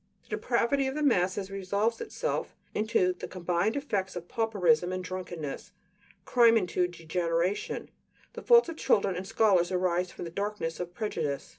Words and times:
The 0.23 0.29
depravity 0.29 0.87
of 0.87 0.95
the 0.95 1.03
masses 1.03 1.51
resolves 1.51 2.01
itself 2.01 2.55
into 2.73 3.13
the 3.13 3.27
combined 3.27 3.75
effects 3.75 4.15
of 4.15 4.27
pauperism 4.27 4.91
and 4.91 5.03
drunkenness; 5.03 5.73
crime 6.25 6.57
into 6.57 6.87
degeneration; 6.87 7.91
the 8.33 8.41
faults 8.41 8.67
of 8.69 8.77
children 8.77 9.15
and 9.15 9.27
scholars 9.27 9.71
arise 9.71 10.11
from 10.11 10.25
the 10.25 10.31
darkness 10.31 10.79
of 10.79 10.95
prejudice. 10.95 11.49